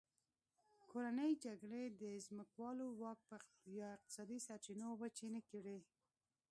[0.89, 3.21] کورنۍ جګړې د ځمکوالو واک
[3.77, 5.77] یا اقتصادي سرچینې وچې نه کړې.